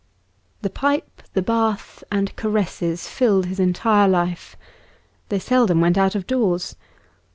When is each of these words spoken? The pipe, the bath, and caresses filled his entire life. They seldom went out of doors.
The 0.63 0.71
pipe, 0.71 1.21
the 1.35 1.43
bath, 1.43 2.03
and 2.11 2.35
caresses 2.35 3.07
filled 3.07 3.45
his 3.45 3.59
entire 3.59 4.07
life. 4.07 4.55
They 5.29 5.37
seldom 5.37 5.79
went 5.79 5.95
out 5.95 6.15
of 6.15 6.25
doors. 6.25 6.75